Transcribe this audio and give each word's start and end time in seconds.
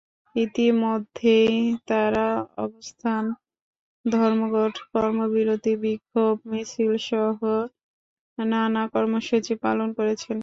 ইতিমধ্যেই 0.35 1.55
তাঁরা 1.87 2.27
অবস্থান 2.57 3.23
ধর্মঘট, 4.05 4.73
কর্মবিরতি, 4.93 5.73
বিক্ষোভ 5.83 6.35
মিছিলসহ 6.51 7.37
নানা 8.37 8.83
কর্মসূচি 8.93 9.53
পালন 9.63 9.89
করেছেন। 9.97 10.37